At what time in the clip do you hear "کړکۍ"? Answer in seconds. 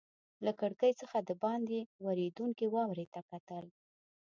0.59-0.91